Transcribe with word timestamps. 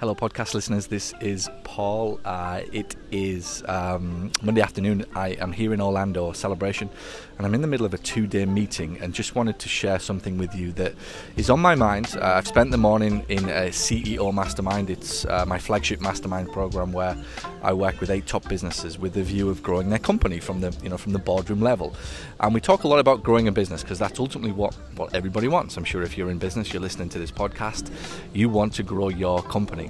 Hello, 0.00 0.14
podcast 0.14 0.54
listeners. 0.54 0.86
This 0.86 1.12
is 1.20 1.50
Paul. 1.62 2.20
Uh, 2.24 2.62
it 2.72 2.96
is 3.12 3.62
um, 3.68 4.32
Monday 4.40 4.62
afternoon. 4.62 5.04
I 5.14 5.32
am 5.32 5.52
here 5.52 5.74
in 5.74 5.80
Orlando 5.82 6.32
celebration, 6.32 6.88
and 7.36 7.46
I'm 7.46 7.52
in 7.52 7.60
the 7.60 7.66
middle 7.66 7.84
of 7.84 7.92
a 7.92 7.98
two-day 7.98 8.46
meeting, 8.46 8.96
and 9.02 9.12
just 9.12 9.34
wanted 9.34 9.58
to 9.58 9.68
share 9.68 9.98
something 9.98 10.38
with 10.38 10.54
you 10.54 10.72
that 10.72 10.94
is 11.36 11.50
on 11.50 11.60
my 11.60 11.74
mind. 11.74 12.16
Uh, 12.18 12.32
I've 12.36 12.46
spent 12.46 12.70
the 12.70 12.78
morning 12.78 13.26
in 13.28 13.44
a 13.50 13.68
CEO 13.68 14.32
mastermind. 14.32 14.88
It's 14.88 15.26
uh, 15.26 15.44
my 15.46 15.58
flagship 15.58 16.00
mastermind 16.00 16.50
program 16.50 16.92
where 16.92 17.14
I 17.62 17.74
work 17.74 18.00
with 18.00 18.08
eight 18.08 18.26
top 18.26 18.48
businesses 18.48 18.98
with 18.98 19.12
the 19.12 19.22
view 19.22 19.50
of 19.50 19.62
growing 19.62 19.90
their 19.90 19.98
company 19.98 20.40
from 20.40 20.62
the 20.62 20.74
you 20.82 20.88
know 20.88 20.96
from 20.96 21.12
the 21.12 21.18
boardroom 21.18 21.60
level, 21.60 21.94
and 22.40 22.54
we 22.54 22.60
talk 22.62 22.84
a 22.84 22.88
lot 22.88 23.00
about 23.00 23.22
growing 23.22 23.48
a 23.48 23.52
business 23.52 23.82
because 23.82 23.98
that's 23.98 24.18
ultimately 24.18 24.52
what 24.52 24.74
what 24.96 25.14
everybody 25.14 25.46
wants. 25.46 25.76
I'm 25.76 25.84
sure 25.84 26.02
if 26.02 26.16
you're 26.16 26.30
in 26.30 26.38
business, 26.38 26.72
you're 26.72 26.80
listening 26.80 27.10
to 27.10 27.18
this 27.18 27.30
podcast, 27.30 27.90
you 28.32 28.48
want 28.48 28.72
to 28.76 28.82
grow 28.82 29.10
your 29.10 29.42
company. 29.42 29.89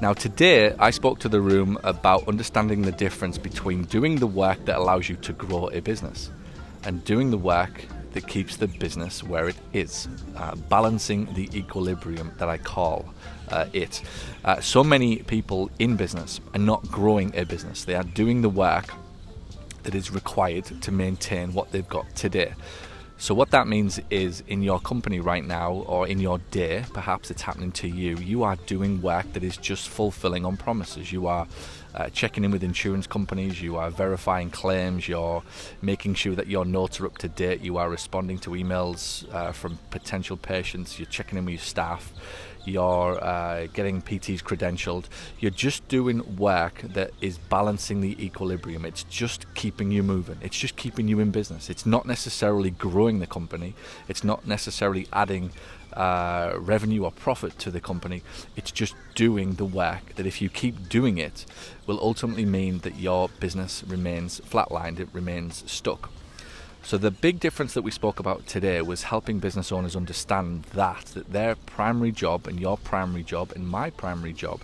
Now, 0.00 0.12
today 0.12 0.74
I 0.78 0.90
spoke 0.90 1.20
to 1.20 1.28
the 1.28 1.40
room 1.40 1.78
about 1.82 2.28
understanding 2.28 2.82
the 2.82 2.92
difference 2.92 3.38
between 3.38 3.84
doing 3.84 4.16
the 4.16 4.26
work 4.26 4.64
that 4.66 4.76
allows 4.76 5.08
you 5.08 5.16
to 5.16 5.32
grow 5.32 5.70
a 5.72 5.80
business 5.80 6.30
and 6.84 7.02
doing 7.04 7.30
the 7.30 7.38
work 7.38 7.86
that 8.12 8.26
keeps 8.26 8.56
the 8.56 8.66
business 8.66 9.22
where 9.22 9.48
it 9.48 9.56
is, 9.72 10.08
uh, 10.36 10.54
balancing 10.54 11.32
the 11.34 11.48
equilibrium 11.54 12.32
that 12.38 12.48
I 12.48 12.58
call 12.58 13.04
uh, 13.50 13.66
it. 13.72 14.02
Uh, 14.44 14.60
so 14.60 14.82
many 14.82 15.18
people 15.18 15.70
in 15.78 15.96
business 15.96 16.40
are 16.54 16.58
not 16.58 16.82
growing 16.90 17.34
a 17.36 17.44
business, 17.44 17.84
they 17.84 17.94
are 17.94 18.04
doing 18.04 18.42
the 18.42 18.48
work 18.48 18.86
that 19.82 19.94
is 19.94 20.10
required 20.10 20.64
to 20.82 20.92
maintain 20.92 21.52
what 21.52 21.72
they've 21.72 21.88
got 21.88 22.14
today. 22.16 22.52
So, 23.18 23.34
what 23.34 23.50
that 23.50 23.66
means 23.66 23.98
is 24.10 24.42
in 24.46 24.62
your 24.62 24.78
company 24.78 25.20
right 25.20 25.44
now, 25.44 25.72
or 25.72 26.06
in 26.06 26.20
your 26.20 26.38
day, 26.50 26.84
perhaps 26.92 27.30
it's 27.30 27.42
happening 27.42 27.72
to 27.72 27.88
you, 27.88 28.16
you 28.18 28.42
are 28.42 28.56
doing 28.66 29.00
work 29.00 29.32
that 29.32 29.42
is 29.42 29.56
just 29.56 29.88
fulfilling 29.88 30.44
on 30.44 30.58
promises. 30.58 31.12
You 31.12 31.26
are 31.26 31.46
uh, 31.96 32.10
checking 32.10 32.44
in 32.44 32.50
with 32.50 32.62
insurance 32.62 33.06
companies, 33.06 33.62
you 33.62 33.76
are 33.76 33.90
verifying 33.90 34.50
claims, 34.50 35.08
you're 35.08 35.42
making 35.80 36.14
sure 36.14 36.34
that 36.34 36.46
your 36.46 36.64
notes 36.64 37.00
are 37.00 37.06
up 37.06 37.18
to 37.18 37.28
date, 37.28 37.60
you 37.60 37.78
are 37.78 37.88
responding 37.88 38.38
to 38.38 38.50
emails 38.50 39.32
uh, 39.32 39.52
from 39.52 39.78
potential 39.90 40.36
patients, 40.36 40.98
you're 40.98 41.06
checking 41.06 41.38
in 41.38 41.44
with 41.46 41.54
your 41.54 41.60
staff, 41.60 42.12
you're 42.66 43.22
uh, 43.24 43.66
getting 43.72 44.02
PTs 44.02 44.42
credentialed, 44.42 45.04
you're 45.38 45.50
just 45.50 45.86
doing 45.88 46.36
work 46.36 46.82
that 46.82 47.12
is 47.20 47.38
balancing 47.38 48.00
the 48.00 48.22
equilibrium. 48.22 48.84
It's 48.84 49.04
just 49.04 49.52
keeping 49.54 49.90
you 49.90 50.02
moving, 50.02 50.36
it's 50.42 50.58
just 50.58 50.76
keeping 50.76 51.08
you 51.08 51.20
in 51.20 51.30
business. 51.30 51.70
It's 51.70 51.86
not 51.86 52.06
necessarily 52.06 52.70
growing 52.70 53.20
the 53.20 53.26
company, 53.26 53.74
it's 54.08 54.24
not 54.24 54.46
necessarily 54.46 55.08
adding 55.12 55.52
uh, 55.96 56.54
revenue 56.58 57.04
or 57.04 57.10
profit 57.10 57.58
to 57.60 57.70
the 57.70 57.80
company. 57.80 58.22
It's 58.54 58.70
just 58.70 58.94
doing 59.14 59.54
the 59.54 59.64
work 59.64 60.14
that, 60.16 60.26
if 60.26 60.40
you 60.42 60.48
keep 60.48 60.88
doing 60.88 61.18
it, 61.18 61.46
will 61.86 61.98
ultimately 62.00 62.44
mean 62.44 62.80
that 62.80 62.96
your 62.96 63.28
business 63.40 63.82
remains 63.86 64.40
flatlined, 64.40 65.00
it 65.00 65.08
remains 65.12 65.64
stuck. 65.66 66.10
So 66.82 66.96
the 66.96 67.10
big 67.10 67.40
difference 67.40 67.74
that 67.74 67.82
we 67.82 67.90
spoke 67.90 68.20
about 68.20 68.46
today 68.46 68.80
was 68.80 69.04
helping 69.04 69.40
business 69.40 69.72
owners 69.72 69.96
understand 69.96 70.64
that 70.74 71.06
that 71.14 71.32
their 71.32 71.56
primary 71.56 72.12
job 72.12 72.46
and 72.46 72.60
your 72.60 72.76
primary 72.76 73.24
job 73.24 73.50
and 73.56 73.66
my 73.66 73.90
primary 73.90 74.32
job 74.32 74.60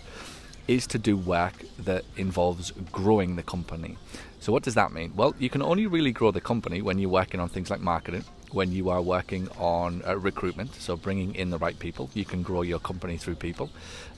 is 0.65 0.87
to 0.87 0.97
do 0.97 1.17
work 1.17 1.53
that 1.77 2.05
involves 2.15 2.71
growing 2.93 3.35
the 3.35 3.43
company. 3.43 3.97
So 4.39 4.53
what 4.53 4.63
does 4.63 4.75
that 4.75 4.93
mean? 4.93 5.11
Well, 5.15 5.35
you 5.37 5.49
can 5.49 5.61
only 5.61 5.85
really 5.85 6.13
grow 6.13 6.31
the 6.31 6.39
company 6.39 6.81
when 6.81 6.97
you're 6.97 7.09
working 7.09 7.41
on 7.41 7.49
things 7.49 7.69
like 7.69 7.81
marketing, 7.81 8.23
when 8.53 8.71
you 8.71 8.89
are 8.89 9.01
working 9.01 9.49
on 9.57 10.03
uh, 10.07 10.15
recruitment, 10.17 10.73
so 10.75 10.95
bringing 10.95 11.33
in 11.35 11.49
the 11.49 11.57
right 11.57 11.77
people. 11.77 12.09
You 12.13 12.23
can 12.23 12.43
grow 12.43 12.61
your 12.61 12.79
company 12.79 13.17
through 13.17 13.35
people. 13.35 13.71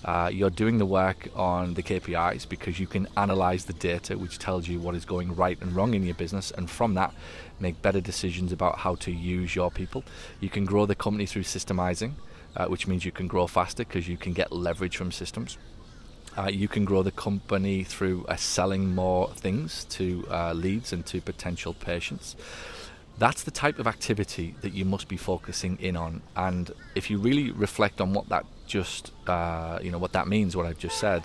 Uh, 0.04 0.30
you're 0.32 0.50
doing 0.50 0.78
the 0.78 0.86
work 0.86 1.30
on 1.36 1.74
the 1.74 1.82
KPIs 1.82 2.48
because 2.48 2.80
you 2.80 2.86
can 2.86 3.08
analyze 3.16 3.66
the 3.66 3.74
data, 3.74 4.18
which 4.18 4.38
tells 4.38 4.68
you 4.68 4.80
what 4.80 4.94
is 4.94 5.06
going 5.06 5.36
right 5.36 5.58
and 5.62 5.76
wrong 5.76 5.94
in 5.94 6.04
your 6.04 6.16
business, 6.16 6.52
and 6.52 6.70
from 6.70 6.94
that, 6.96 7.14
make 7.60 7.82
better 7.82 8.02
decisions 8.02 8.52
about 8.52 8.80
how 8.80 8.96
to 8.96 9.12
use 9.12 9.56
your 9.56 9.72
people. 9.72 10.04
You 10.42 10.50
can 10.50 10.66
grow 10.66 10.86
the 10.86 10.96
company 10.96 11.26
through 11.26 11.44
systemizing, 11.44 12.12
uh, 12.58 12.68
which 12.68 12.88
means 12.88 13.06
you 13.06 13.12
can 13.12 13.28
grow 13.28 13.48
faster 13.48 13.86
because 13.86 14.08
you 14.08 14.18
can 14.18 14.34
get 14.34 14.52
leverage 14.52 14.98
from 14.98 15.12
systems. 15.12 15.58
Uh, 16.38 16.50
you 16.52 16.68
can 16.68 16.84
grow 16.84 17.02
the 17.02 17.12
company 17.12 17.84
through 17.84 18.26
uh, 18.28 18.36
selling 18.36 18.94
more 18.94 19.30
things 19.32 19.86
to 19.86 20.28
uh, 20.30 20.52
leads 20.52 20.92
and 20.92 21.06
to 21.06 21.22
potential 21.22 21.74
patients. 21.74 22.36
That's 23.18 23.44
the 23.44 23.52
type 23.52 23.80
of 23.80 23.88
activity 23.88 24.56
that 24.62 24.74
you 24.74 24.86
must 24.86 25.08
be 25.08 25.18
focusing 25.18 25.78
in 25.80 25.96
on. 25.96 26.22
And 26.36 26.72
if 26.96 27.10
you 27.10 27.18
really 27.18 27.52
reflect 27.52 28.02
on 28.02 28.14
what 28.14 28.30
that 28.30 28.46
just, 28.68 29.12
uh, 29.28 29.80
you 29.82 29.92
know, 29.92 29.98
what 29.98 30.12
that 30.14 30.28
means, 30.28 30.56
what 30.56 30.66
I've 30.66 30.80
just 30.80 30.98
said, 30.98 31.24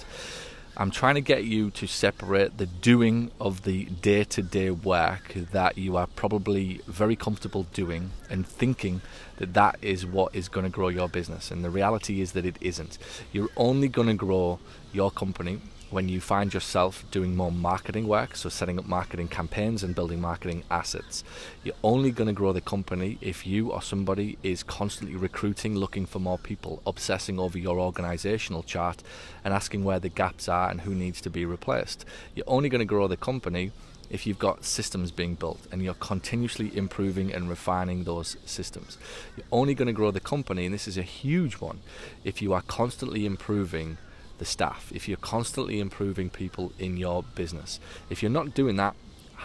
I'm 0.76 0.90
trying 0.90 1.16
to 1.16 1.20
get 1.20 1.44
you 1.44 1.70
to 1.72 1.86
separate 1.86 2.56
the 2.58 2.66
doing 2.66 3.32
of 3.40 3.64
the 3.64 3.84
day 3.84 4.24
to 4.24 4.42
day 4.42 4.70
work 4.70 5.34
that 5.34 5.76
you 5.76 5.96
are 5.96 6.06
probably 6.06 6.80
very 6.86 7.16
comfortable 7.16 7.64
doing 7.74 8.12
and 8.30 8.46
thinking 8.46 9.02
that 9.36 9.52
that 9.54 9.78
is 9.82 10.06
what 10.06 10.34
is 10.34 10.48
going 10.48 10.64
to 10.64 10.70
grow 10.70 10.88
your 10.88 11.08
business. 11.08 11.50
And 11.50 11.64
the 11.64 11.70
reality 11.70 12.20
is 12.20 12.32
that 12.32 12.46
it 12.46 12.56
isn't. 12.60 12.98
You're 13.32 13.50
only 13.56 13.88
going 13.88 14.08
to 14.08 14.14
grow 14.14 14.58
your 14.92 15.10
company 15.10 15.60
when 15.90 16.08
you 16.08 16.20
find 16.20 16.54
yourself 16.54 17.04
doing 17.10 17.36
more 17.36 17.50
marketing 17.50 18.06
work, 18.06 18.36
so 18.36 18.48
setting 18.48 18.78
up 18.78 18.86
marketing 18.86 19.26
campaigns 19.26 19.82
and 19.82 19.94
building 19.94 20.20
marketing 20.20 20.62
assets, 20.70 21.24
you're 21.64 21.74
only 21.82 22.12
going 22.12 22.28
to 22.28 22.32
grow 22.32 22.52
the 22.52 22.60
company 22.60 23.18
if 23.20 23.46
you 23.46 23.72
or 23.72 23.82
somebody 23.82 24.38
is 24.42 24.62
constantly 24.62 25.16
recruiting, 25.16 25.74
looking 25.74 26.06
for 26.06 26.20
more 26.20 26.38
people, 26.38 26.80
obsessing 26.86 27.40
over 27.40 27.58
your 27.58 27.80
organizational 27.80 28.62
chart 28.62 29.02
and 29.44 29.52
asking 29.52 29.82
where 29.82 29.98
the 29.98 30.08
gaps 30.08 30.48
are 30.48 30.70
and 30.70 30.82
who 30.82 30.94
needs 30.94 31.20
to 31.20 31.30
be 31.30 31.44
replaced. 31.44 32.04
You're 32.34 32.44
only 32.46 32.68
going 32.68 32.80
to 32.80 32.84
grow 32.84 33.08
the 33.08 33.16
company 33.16 33.72
if 34.10 34.26
you've 34.26 34.38
got 34.38 34.64
systems 34.64 35.10
being 35.10 35.34
built 35.34 35.66
and 35.70 35.82
you're 35.82 35.94
continuously 35.94 36.76
improving 36.76 37.32
and 37.32 37.48
refining 37.48 38.04
those 38.04 38.36
systems. 38.44 38.96
You're 39.36 39.46
only 39.50 39.74
going 39.74 39.86
to 39.86 39.92
grow 39.92 40.10
the 40.10 40.20
company, 40.20 40.66
and 40.66 40.74
this 40.74 40.88
is 40.88 40.98
a 40.98 41.02
huge 41.02 41.54
one, 41.54 41.80
if 42.24 42.42
you 42.42 42.52
are 42.52 42.62
constantly 42.62 43.26
improving 43.26 43.98
the 44.40 44.44
staff, 44.46 44.90
if 44.92 45.06
you're 45.06 45.18
constantly 45.18 45.78
improving 45.78 46.30
people 46.30 46.72
in 46.78 46.96
your 46.96 47.22
business. 47.34 47.78
If 48.08 48.22
you're 48.22 48.30
not 48.30 48.54
doing 48.54 48.76
that, 48.76 48.96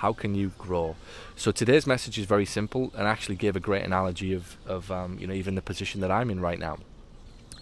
how 0.01 0.13
can 0.13 0.33
you 0.35 0.53
grow? 0.57 0.95
So 1.35 1.51
today's 1.51 1.85
message 1.85 2.17
is 2.17 2.25
very 2.25 2.45
simple 2.45 2.91
and 2.97 3.07
actually 3.07 3.35
gave 3.35 3.55
a 3.55 3.59
great 3.59 3.83
analogy 3.83 4.33
of, 4.33 4.57
of 4.65 4.89
um, 4.91 5.19
you 5.19 5.27
know 5.27 5.33
even 5.33 5.55
the 5.55 5.61
position 5.61 6.01
that 6.01 6.11
I'm 6.11 6.31
in 6.31 6.39
right 6.39 6.57
now. 6.57 6.77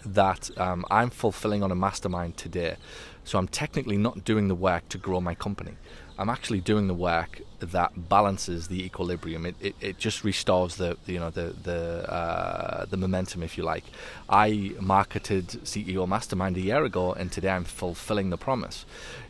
That 0.06 0.50
um, 0.58 0.84
I'm 0.90 1.10
fulfilling 1.10 1.62
on 1.62 1.70
a 1.72 1.74
mastermind 1.74 2.36
today, 2.36 2.76
so 3.24 3.38
I'm 3.38 3.48
technically 3.48 3.96
not 3.96 4.24
doing 4.24 4.48
the 4.48 4.54
work 4.54 4.88
to 4.90 4.98
grow 4.98 5.20
my 5.20 5.34
company. 5.34 5.72
I'm 6.18 6.30
actually 6.30 6.60
doing 6.60 6.86
the 6.86 6.94
work 6.94 7.42
that 7.58 8.08
balances 8.08 8.68
the 8.68 8.84
equilibrium. 8.84 9.46
It, 9.46 9.56
it, 9.60 9.74
it 9.80 9.98
just 9.98 10.22
restores 10.22 10.76
the 10.76 10.96
you 11.06 11.18
know 11.18 11.30
the 11.30 11.54
the 11.62 12.10
uh, 12.12 12.84
the 12.84 12.96
momentum, 12.96 13.42
if 13.42 13.58
you 13.58 13.64
like. 13.64 13.84
I 14.28 14.72
marketed 14.80 15.48
CEO 15.64 16.06
Mastermind 16.06 16.56
a 16.56 16.60
year 16.60 16.84
ago, 16.84 17.12
and 17.12 17.32
today 17.32 17.50
I'm 17.50 17.64
fulfilling 17.64 18.30
the 18.30 18.36
promise. 18.36 18.86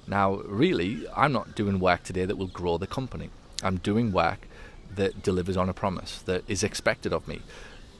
Now, 0.06 0.34
really, 0.44 1.06
I'm 1.16 1.32
not 1.32 1.54
doing 1.54 1.80
work 1.80 2.02
today 2.02 2.26
that 2.26 2.36
will 2.36 2.48
grow 2.48 2.76
the 2.76 2.86
company. 2.86 3.30
I'm 3.62 3.78
doing 3.78 4.12
work 4.12 4.46
that 4.94 5.22
delivers 5.22 5.56
on 5.56 5.68
a 5.68 5.74
promise 5.74 6.20
that 6.22 6.44
is 6.46 6.62
expected 6.62 7.12
of 7.12 7.26
me. 7.26 7.40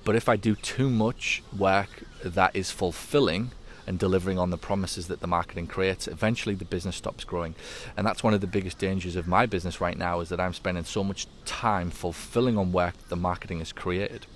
But 0.05 0.15
if 0.15 0.29
I 0.29 0.37
do 0.37 0.55
too 0.55 0.91
much 0.91 1.43
work 1.57 2.03
that 2.23 2.55
is 2.55 2.71
fulfilling 2.71 3.53
and 3.87 3.99
delivering 3.99 4.39
on 4.39 4.51
the 4.51 4.59
promises 4.59 5.09
that 5.09 5.21
the 5.21 5.27
marketing 5.27 5.67
creates, 5.67 6.09
eventually 6.09 6.55
the 6.55 6.65
business 6.65 6.97
stops 6.97 7.25
growing. 7.25 7.55
And 7.97 8.07
that's 8.07 8.23
one 8.23 8.35
of 8.35 8.41
the 8.41 8.47
biggest 8.47 8.79
dangers 8.79 9.17
of 9.17 9.27
my 9.27 9.47
business 9.47 9.81
right 9.81 9.97
now 9.97 10.21
is 10.21 10.29
that 10.29 10.41
I'm 10.41 10.55
spending 10.55 10.85
so 10.85 11.05
much 11.05 11.27
time 11.45 11.91
fulfilling 11.91 12.59
on 12.59 12.73
work 12.73 12.95
the 13.09 13.17
marketing 13.17 13.59
has 13.59 13.73
created 13.73 14.27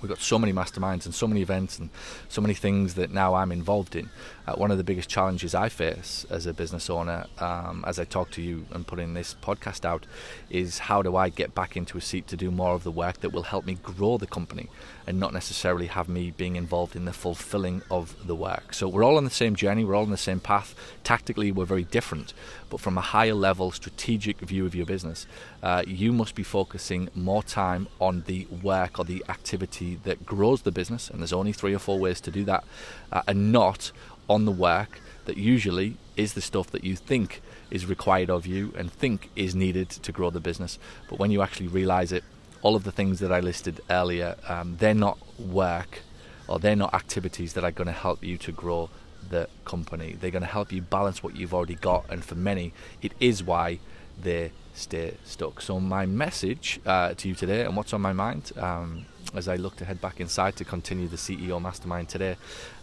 we've 0.00 0.08
got 0.08 0.18
so 0.18 0.38
many 0.38 0.52
masterminds 0.52 1.04
and 1.06 1.14
so 1.14 1.26
many 1.26 1.42
events 1.42 1.78
and 1.78 1.90
so 2.28 2.40
many 2.40 2.54
things 2.54 2.94
that 2.94 3.10
now 3.10 3.34
I'm 3.34 3.52
involved 3.52 3.96
in. 3.96 4.10
Uh, 4.46 4.54
one 4.54 4.70
of 4.70 4.78
the 4.78 4.84
biggest 4.84 5.08
challenges 5.08 5.54
I 5.54 5.68
face 5.68 6.24
as 6.30 6.46
a 6.46 6.52
business 6.52 6.88
owner, 6.88 7.26
um, 7.38 7.84
as 7.86 7.98
I 7.98 8.04
talk 8.04 8.30
to 8.32 8.42
you 8.42 8.66
and 8.70 8.86
putting 8.86 9.14
this 9.14 9.34
podcast 9.42 9.84
out, 9.84 10.06
is 10.50 10.78
how 10.78 11.02
do 11.02 11.16
I 11.16 11.30
get 11.30 11.54
back 11.54 11.76
into 11.76 11.98
a 11.98 12.00
seat 12.00 12.28
to 12.28 12.36
do 12.36 12.50
more 12.50 12.74
of 12.74 12.84
the 12.84 12.92
work 12.92 13.20
that 13.20 13.30
will 13.30 13.44
help 13.44 13.66
me 13.66 13.78
grow 13.82 14.18
the 14.18 14.26
company 14.26 14.68
and 15.06 15.18
not 15.18 15.32
necessarily 15.32 15.86
have 15.86 16.08
me 16.08 16.32
being 16.36 16.56
involved 16.56 16.94
in 16.94 17.04
the 17.04 17.12
fulfilling 17.12 17.82
of 17.90 18.14
the 18.26 18.34
work. 18.34 18.74
So 18.74 18.88
we're 18.88 19.04
all 19.04 19.16
on 19.16 19.24
the 19.24 19.30
same 19.30 19.56
journey, 19.56 19.84
we're 19.84 19.94
all 19.94 20.04
on 20.04 20.10
the 20.10 20.16
same 20.16 20.40
path. 20.40 20.74
Tactically, 21.02 21.50
we're 21.50 21.64
very 21.64 21.84
different, 21.84 22.32
but 22.70 22.80
from 22.80 22.98
a 22.98 23.00
higher 23.00 23.34
level 23.34 23.70
strategic 23.70 24.40
view 24.40 24.66
of 24.66 24.74
your 24.74 24.86
business, 24.86 25.26
uh, 25.62 25.82
you 25.86 26.12
must 26.12 26.34
be 26.34 26.42
focusing 26.42 27.08
more 27.14 27.42
time 27.42 27.88
on 28.00 28.22
the 28.26 28.46
work 28.62 28.98
or 28.98 29.04
the 29.04 29.24
activity 29.28 29.95
that 30.04 30.26
grows 30.26 30.62
the 30.62 30.72
business, 30.72 31.10
and 31.10 31.20
there's 31.20 31.32
only 31.32 31.52
three 31.52 31.74
or 31.74 31.78
four 31.78 31.98
ways 31.98 32.20
to 32.22 32.30
do 32.30 32.44
that, 32.44 32.64
uh, 33.12 33.22
and 33.26 33.52
not 33.52 33.92
on 34.28 34.44
the 34.44 34.52
work 34.52 35.00
that 35.26 35.36
usually 35.36 35.96
is 36.16 36.34
the 36.34 36.40
stuff 36.40 36.70
that 36.70 36.84
you 36.84 36.96
think 36.96 37.42
is 37.70 37.86
required 37.86 38.30
of 38.30 38.46
you 38.46 38.72
and 38.76 38.92
think 38.92 39.28
is 39.36 39.54
needed 39.54 39.90
to 39.90 40.12
grow 40.12 40.30
the 40.30 40.40
business. 40.40 40.78
But 41.08 41.18
when 41.18 41.30
you 41.30 41.42
actually 41.42 41.68
realize 41.68 42.12
it, 42.12 42.24
all 42.62 42.74
of 42.74 42.84
the 42.84 42.92
things 42.92 43.18
that 43.20 43.30
I 43.30 43.40
listed 43.40 43.80
earlier, 43.90 44.36
um, 44.48 44.76
they're 44.78 44.94
not 44.94 45.18
work 45.38 46.00
or 46.48 46.58
they're 46.58 46.76
not 46.76 46.94
activities 46.94 47.52
that 47.52 47.64
are 47.64 47.70
going 47.70 47.86
to 47.86 47.92
help 47.92 48.24
you 48.24 48.38
to 48.38 48.52
grow 48.52 48.88
the 49.28 49.48
company. 49.64 50.16
They're 50.18 50.30
going 50.30 50.42
to 50.42 50.48
help 50.48 50.72
you 50.72 50.80
balance 50.80 51.22
what 51.22 51.36
you've 51.36 51.52
already 51.52 51.74
got, 51.74 52.06
and 52.08 52.24
for 52.24 52.36
many, 52.36 52.72
it 53.02 53.12
is 53.20 53.42
why 53.42 53.80
they 54.20 54.52
stay 54.76 55.14
stuck. 55.24 55.60
So, 55.60 55.80
my 55.80 56.06
message 56.06 56.80
uh, 56.86 57.14
to 57.14 57.28
you 57.28 57.34
today, 57.34 57.64
and 57.64 57.76
what's 57.76 57.92
on 57.92 58.00
my 58.00 58.12
mind 58.12 58.52
um, 58.56 59.06
as 59.34 59.48
I 59.48 59.56
look 59.56 59.76
to 59.76 59.84
head 59.84 60.00
back 60.00 60.20
inside 60.20 60.56
to 60.56 60.64
continue 60.64 61.08
the 61.08 61.16
CEO 61.16 61.60
Mastermind 61.60 62.08
today, 62.08 62.36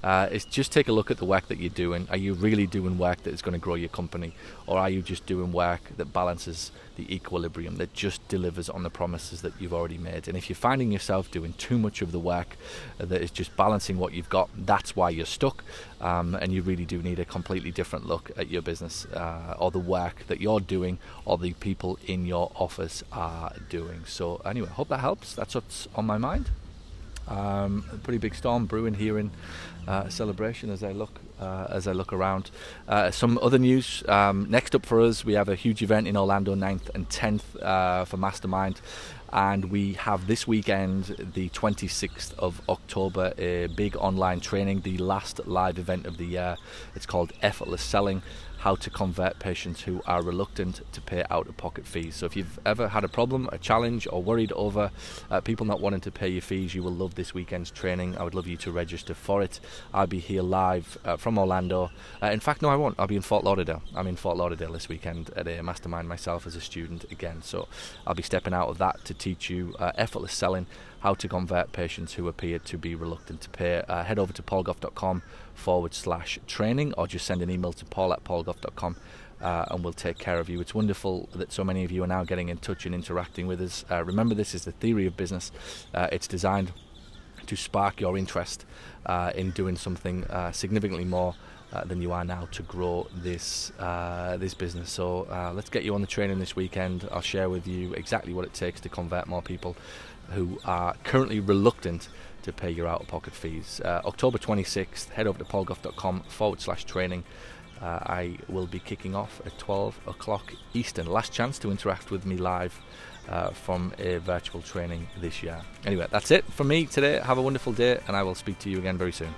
uh, 0.04 0.28
is 0.31 0.45
just 0.45 0.72
take 0.72 0.88
a 0.88 0.92
look 0.92 1.10
at 1.10 1.18
the 1.18 1.25
work 1.25 1.48
that 1.48 1.60
you're 1.60 1.69
doing. 1.69 2.07
Are 2.10 2.18
you 2.18 2.34
really 2.34 2.68
doing 2.68 2.98
work 2.98 3.24
that 3.24 3.34
is 3.34 3.42
going 3.42 3.54
to 3.54 3.60
grow 3.60 3.75
your 3.75 3.90
company, 3.90 4.34
or 4.68 4.78
are 4.78 4.90
you 4.90 5.01
just 5.01 5.25
doing 5.25 5.51
work 5.51 5.81
that 5.98 6.12
balances 6.12 6.72
the 6.95 7.13
equilibrium, 7.13 7.78
that 7.78 7.94
just 7.94 8.25
delivers 8.28 8.69
on 8.69 8.84
the 8.84 8.90
promises 8.90 9.42
that 9.42 9.54
you've 9.60 9.74
already 9.74 9.98
made? 9.98 10.28
And 10.28 10.38
if 10.38 10.50
you're 10.50 10.56
finding 10.56 10.92
yourself 10.92 11.31
doing 11.31 11.54
too 11.54 11.78
much 11.78 12.01
of 12.01 12.12
the 12.12 12.19
work 12.19 12.57
that 12.98 13.22
is 13.22 13.31
just 13.31 13.56
balancing 13.56 13.98
what 13.98 14.13
you've 14.13 14.30
got, 14.30 14.50
that's 14.56 14.95
why 14.95 15.10
you're 15.10 15.25
stuck, 15.25 15.63
um, 16.01 16.36
and 16.36 16.51
you 16.51 16.62
really 16.62 16.86
do 16.86 17.01
need 17.01 17.19
a 17.19 17.25
completely 17.25 17.72
different 17.72 18.06
look 18.06 18.31
at 18.38 18.50
your 18.50 18.62
business 18.62 19.06
uh, 19.06 19.56
or 19.57 19.72
the 19.72 19.80
work 19.80 20.25
that 20.28 20.42
you're 20.42 20.60
doing 20.60 21.00
or 21.25 21.38
the 21.38 21.54
people 21.54 21.82
in 22.07 22.25
your 22.25 22.51
office 22.56 23.03
are 23.12 23.53
doing. 23.69 24.03
So, 24.06 24.41
anyway, 24.45 24.68
hope 24.68 24.89
that 24.89 25.00
helps. 25.00 25.33
That's 25.33 25.56
what's 25.56 25.88
on 25.95 26.06
my 26.06 26.18
mind. 26.18 26.50
Um, 27.27 27.85
pretty 28.03 28.18
big 28.18 28.35
storm 28.35 28.65
brewing 28.65 28.95
here 28.95 29.18
in 29.18 29.31
uh, 29.88 30.09
celebration 30.09 30.69
as 30.69 30.83
I 30.83 30.91
look 30.91 31.19
uh, 31.39 31.68
as 31.69 31.88
I 31.88 31.91
look 31.91 32.13
around. 32.13 32.51
Uh, 32.88 33.12
some 33.12 33.38
other 33.41 33.59
news. 33.59 34.03
Um, 34.07 34.47
next 34.50 34.75
up 34.75 34.85
for 34.85 35.01
us, 35.01 35.25
we 35.25 35.33
have 35.33 35.50
a 35.50 35.56
huge 35.56 35.81
event 35.81 36.07
in 36.07 36.15
Orlando, 36.15 36.56
9th 36.56 36.94
and 36.95 37.09
10th 37.09 37.62
uh, 37.62 38.06
for 38.06 38.18
Mastermind. 38.18 38.81
And 39.31 39.71
we 39.71 39.94
have 39.94 40.27
this 40.27 40.47
weekend, 40.47 41.31
the 41.33 41.50
26th 41.50 42.33
of 42.38 42.62
October, 42.69 43.33
a 43.38 43.65
big 43.68 43.97
online 43.97 44.39
training, 44.39 44.81
the 44.81 45.00
last 45.00 45.47
live 45.47 45.80
event 45.80 46.06
of 46.06 46.18
the 46.18 46.25
year. 46.25 46.56
It's 46.95 47.07
called 47.07 47.33
Effortless 47.41 47.81
Selling 47.81 48.21
how 48.63 48.75
to 48.75 48.89
convert 48.89 49.39
patients 49.39 49.81
who 49.81 50.01
are 50.06 50.24
reluctant 50.24 50.80
to 50.94 51.01
pay 51.01 51.21
out 51.30 51.48
of 51.48 51.57
pocket 51.57 51.86
fees. 51.86 52.15
So, 52.15 52.25
if 52.25 52.38
you've 52.38 52.57
ever 52.65 52.88
had 52.88 53.04
a 53.04 53.10
problem, 53.10 53.50
a 53.51 53.57
challenge, 53.57 54.07
or 54.10 54.24
worried 54.24 54.54
over 54.54 54.89
uh, 55.30 55.42
people 55.42 55.65
not 55.65 55.81
wanting 55.81 56.00
to 56.00 56.12
pay 56.12 56.30
your 56.30 56.42
fees, 56.42 56.74
you 56.74 56.81
will 56.81 56.94
love 56.94 57.15
this 57.15 57.33
weekend's 57.33 57.69
training. 57.69 58.18
I 58.18 58.24
would 58.24 58.33
love 58.33 58.48
you 58.48 58.56
to 58.57 58.71
register 58.71 59.13
for 59.13 59.42
it. 59.42 59.60
I'll 59.94 60.07
be 60.07 60.19
here 60.19 60.42
live 60.42 60.98
uh, 61.04 61.18
from 61.18 61.38
Orlando. 61.38 61.92
Uh, 62.21 62.27
in 62.27 62.39
fact, 62.39 62.62
no, 62.62 62.69
I 62.69 62.77
won't. 62.77 62.95
I'll 62.98 63.06
be 63.06 63.18
in 63.18 63.21
Fort 63.21 63.44
Lauderdale. 63.44 63.83
I'm 63.94 64.07
in 64.07 64.15
Fort 64.15 64.38
Lauderdale 64.38 64.71
this 64.71 64.88
weekend 64.88 65.30
at 65.36 65.45
a 65.45 65.62
mastermind 65.62 66.07
myself 66.07 66.48
as 66.48 66.56
a 66.56 66.62
student 66.62 67.04
again. 67.12 67.42
So, 67.42 67.68
I'll 68.07 68.16
be 68.16 68.24
stepping 68.24 68.54
out 68.54 68.69
of 68.69 68.77
that 68.77 69.04
to 69.04 69.13
teach 69.13 69.50
you 69.50 69.75
uh, 69.77 69.92
effortless 69.95 70.31
selling 70.31 70.68
how 71.04 71.13
to 71.13 71.27
convert 71.27 71.74
patients 71.74 72.13
who 72.13 72.30
appear 72.30 72.57
to 72.57 72.77
be 72.77 72.95
reluctant 72.95 73.42
to 73.42 73.50
pay. 73.50 73.83
Uh, 73.89 74.06
head 74.06 74.18
over 74.18 74.31
to 74.31 74.42
paulgough.com 74.42 75.21
forward 75.54 75.94
slash 75.94 76.39
training 76.48 76.94
or 76.94 77.06
just 77.07 77.25
send 77.25 77.42
an 77.42 77.50
email 77.50 77.74
to 77.74 77.83
paul 77.86 78.13
at 78.13 78.24
uh, 79.44 79.65
and 79.69 79.83
we'll 79.83 79.94
take 79.94 80.17
care 80.17 80.39
of 80.39 80.50
you. 80.50 80.61
It's 80.61 80.73
wonderful 80.73 81.29
that 81.35 81.51
so 81.51 81.63
many 81.63 81.83
of 81.83 81.91
you 81.91 82.03
are 82.03 82.07
now 82.07 82.23
getting 82.23 82.50
in 82.50 82.57
touch 82.57 82.85
and 82.85 82.95
interacting 82.95 83.45
with 83.45 83.61
us. 83.61 83.83
Uh, 83.91 84.03
remember, 84.03 84.33
this 84.33 84.55
is 84.55 84.63
the 84.63 84.71
theory 84.71 85.05
of 85.05 85.17
business, 85.17 85.51
uh, 85.94 86.07
it's 86.11 86.27
designed 86.27 86.71
to 87.45 87.55
spark 87.57 88.00
your 88.00 88.17
interest 88.17 88.65
uh, 89.05 89.33
in 89.35 89.51
doing 89.51 89.75
something 89.75 90.23
uh, 90.25 90.51
significantly 90.51 91.05
more. 91.05 91.35
Uh, 91.71 91.83
than 91.85 92.03
you 92.03 92.11
are 92.11 92.23
now 92.23 92.47
to 92.51 92.61
grow 92.61 93.07
this 93.15 93.71
this 94.38 94.53
business. 94.53 94.91
So 94.91 95.25
let's 95.56 95.71
get 95.71 95.83
you 95.83 95.95
on 95.95 96.01
the 96.01 96.07
training 96.07 96.38
this 96.38 96.56
weekend. 96.56 97.09
I'll 97.11 97.19
share 97.19 97.49
with 97.49 97.65
you 97.65 97.94
exactly 97.94 98.31
what 98.31 98.45
it 98.45 98.53
takes 98.53 98.79
to 98.81 98.89
convert 98.89 99.25
more 99.25 99.41
people 99.41 99.75
who 100.33 100.59
are 100.65 100.94
currently 101.03 101.39
reluctant 101.39 102.09
to 102.44 102.53
pay 102.53 102.69
your 102.69 102.85
out 102.88 103.01
of 103.01 103.07
pocket 103.07 103.33
fees. 103.33 103.81
October 103.83 104.38
26th, 104.38 105.09
head 105.09 105.25
over 105.25 105.39
to 105.39 105.45
paulgough.com 105.45 106.21
forward 106.27 106.61
slash 106.61 106.85
training. 106.85 107.23
Uh, 107.81 107.99
I 108.05 108.37
will 108.47 108.67
be 108.67 108.79
kicking 108.79 109.15
off 109.15 109.41
at 109.45 109.57
12 109.57 109.99
o'clock 110.07 110.53
Eastern. 110.73 111.05
Last 111.07 111.33
chance 111.33 111.59
to 111.59 111.71
interact 111.71 112.11
with 112.11 112.25
me 112.25 112.37
live 112.37 112.79
uh, 113.29 113.49
from 113.49 113.93
a 113.99 114.17
virtual 114.17 114.61
training 114.61 115.07
this 115.19 115.43
year. 115.43 115.61
Anyway, 115.85 116.07
that's 116.09 116.31
it 116.31 116.45
from 116.45 116.69
me 116.69 116.85
today. 116.85 117.19
Have 117.23 117.37
a 117.37 117.41
wonderful 117.41 117.73
day, 117.73 117.99
and 118.07 118.15
I 118.15 118.23
will 118.23 118.35
speak 118.35 118.59
to 118.59 118.69
you 118.69 118.77
again 118.77 118.97
very 118.97 119.11
soon. 119.11 119.33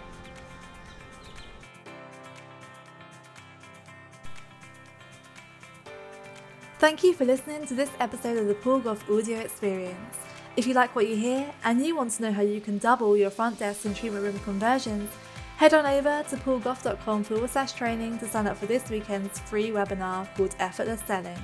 Thank 6.77 7.03
you 7.03 7.13
for 7.13 7.25
listening 7.25 7.65
to 7.67 7.73
this 7.73 7.89
episode 7.99 8.37
of 8.37 8.47
the 8.47 8.53
Paul 8.53 8.79
Gough 8.79 9.09
Audio 9.09 9.39
Experience. 9.39 10.17
If 10.55 10.67
you 10.67 10.73
like 10.73 10.95
what 10.95 11.07
you 11.07 11.15
hear 11.15 11.51
and 11.63 11.83
you 11.85 11.95
want 11.95 12.11
to 12.11 12.21
know 12.21 12.31
how 12.31 12.41
you 12.41 12.61
can 12.61 12.77
double 12.77 13.17
your 13.17 13.29
front 13.29 13.59
desk 13.59 13.85
and 13.85 13.95
treatment 13.95 14.23
room 14.23 14.39
conversions, 14.39 15.09
head 15.57 15.74
on 15.74 15.86
over 15.86 16.24
to 16.30 16.36
paulgough.com 16.38 17.24
forward 17.24 17.50
slash 17.50 17.74
training 17.74 18.18
to 18.19 18.28
sign 18.28 18.48
up 18.48 18.57
for 18.57 18.66
this 18.66 18.90
weekend's 18.90 19.40
free 19.40 19.69
webinar 19.69 20.28
called 20.36 20.56
Effortless 20.60 21.02
Selling. 21.02 21.40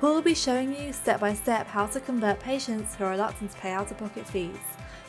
Paul 0.00 0.14
will 0.14 0.22
be 0.22 0.34
showing 0.34 0.76
you 0.76 0.92
step 0.92 1.20
by 1.20 1.34
step 1.34 1.66
how 1.66 1.86
to 1.86 2.00
convert 2.00 2.38
patients 2.40 2.94
who 2.94 3.04
are 3.04 3.10
reluctant 3.10 3.50
to 3.50 3.58
pay 3.58 3.72
out 3.72 3.90
of 3.90 3.98
pocket 3.98 4.26
fees. 4.26 4.56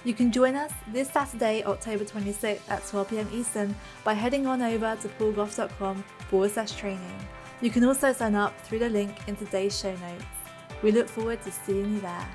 You 0.04 0.14
can 0.14 0.32
join 0.32 0.56
us 0.56 0.72
this 0.88 1.12
Saturday, 1.12 1.64
October 1.64 2.06
26th 2.06 2.62
at 2.70 2.82
12pm 2.84 3.32
Eastern 3.34 3.76
by 4.04 4.14
heading 4.14 4.48
on 4.48 4.62
over 4.62 4.98
to 5.02 5.08
paulgough.com 5.10 6.04
forward 6.30 6.52
slash 6.52 6.72
training. 6.72 7.28
You 7.62 7.70
can 7.70 7.84
also 7.84 8.14
sign 8.14 8.36
up 8.36 8.58
through 8.62 8.80
the 8.80 8.90
link 8.90 9.16
in 9.28 9.36
today's 9.36 9.78
show 9.78 9.92
notes. 9.98 10.26
We 10.82 10.92
look 10.92 11.10
forward 11.10 11.42
to 11.42 11.52
seeing 11.52 11.96
you 11.96 12.00
there. 12.00 12.28